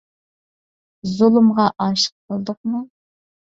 زۇلۇمغا 1.11 1.67
ئاشىق 1.87 2.11
بولدۇقمۇ؟ 2.29 2.87